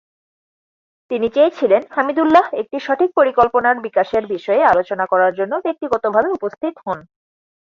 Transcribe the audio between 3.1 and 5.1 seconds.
পরিকল্পনার বিকাশের বিষয়ে আলোচনা